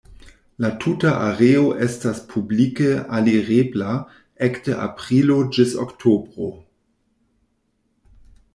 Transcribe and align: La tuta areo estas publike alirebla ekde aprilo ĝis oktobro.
La 0.63 0.69
tuta 0.83 1.09
areo 1.25 1.67
estas 1.87 2.21
publike 2.31 2.87
alirebla 3.19 3.93
ekde 4.49 4.79
aprilo 4.89 5.39
ĝis 5.59 5.77
oktobro. 5.87 6.51